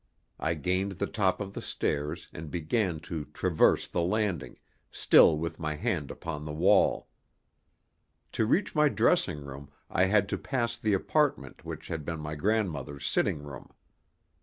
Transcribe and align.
I 0.39 0.55
gained 0.55 0.93
the 0.93 1.05
top 1.05 1.39
of 1.39 1.53
the 1.53 1.61
stairs, 1.61 2.27
and 2.33 2.49
began 2.49 2.99
to 3.01 3.25
traverse 3.25 3.87
the 3.87 4.01
landing, 4.01 4.57
still 4.89 5.37
with 5.37 5.59
my 5.59 5.75
hand 5.75 6.09
upon 6.09 6.43
the 6.43 6.51
wall. 6.51 7.07
To 8.31 8.47
reach 8.47 8.73
my 8.73 8.89
dressing 8.89 9.45
room 9.45 9.69
I 9.91 10.05
had 10.05 10.27
to 10.29 10.39
pass 10.39 10.75
the 10.75 10.93
apartment 10.93 11.63
which 11.63 11.89
had 11.89 12.03
been 12.03 12.19
my 12.19 12.33
grandmother's 12.33 13.05
sitting 13.05 13.43
room. 13.43 13.71